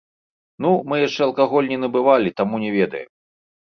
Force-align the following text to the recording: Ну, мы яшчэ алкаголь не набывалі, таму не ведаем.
Ну, 0.65 0.71
мы 0.89 0.95
яшчэ 1.07 1.21
алкаголь 1.27 1.71
не 1.75 1.81
набывалі, 1.87 2.37
таму 2.43 2.55
не 2.67 2.77
ведаем. 2.81 3.09